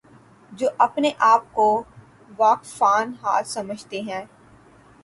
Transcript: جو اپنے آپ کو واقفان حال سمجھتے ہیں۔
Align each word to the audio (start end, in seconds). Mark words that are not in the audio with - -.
جو 0.51 0.67
اپنے 0.77 1.11
آپ 1.19 1.53
کو 1.53 1.83
واقفان 2.37 3.13
حال 3.23 3.43
سمجھتے 3.43 4.01
ہیں۔ 4.01 4.25